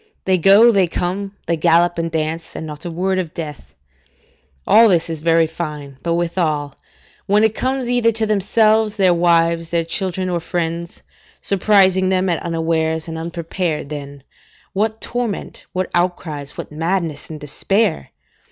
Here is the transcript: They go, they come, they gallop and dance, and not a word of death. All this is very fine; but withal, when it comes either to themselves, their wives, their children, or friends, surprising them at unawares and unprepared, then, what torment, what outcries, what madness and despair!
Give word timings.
They 0.25 0.39
go, 0.39 0.71
they 0.71 0.87
come, 0.87 1.35
they 1.45 1.55
gallop 1.55 1.99
and 1.99 2.09
dance, 2.09 2.55
and 2.55 2.65
not 2.65 2.85
a 2.85 2.89
word 2.89 3.19
of 3.19 3.35
death. 3.35 3.75
All 4.65 4.89
this 4.89 5.11
is 5.11 5.21
very 5.21 5.45
fine; 5.45 5.97
but 6.01 6.15
withal, 6.15 6.75
when 7.27 7.43
it 7.43 7.53
comes 7.53 7.87
either 7.87 8.11
to 8.13 8.25
themselves, 8.25 8.95
their 8.95 9.13
wives, 9.13 9.69
their 9.69 9.85
children, 9.85 10.27
or 10.27 10.39
friends, 10.39 11.03
surprising 11.39 12.09
them 12.09 12.29
at 12.29 12.41
unawares 12.41 13.07
and 13.07 13.15
unprepared, 13.15 13.89
then, 13.89 14.23
what 14.73 15.01
torment, 15.01 15.67
what 15.71 15.91
outcries, 15.93 16.57
what 16.57 16.71
madness 16.71 17.29
and 17.29 17.39
despair! 17.39 18.09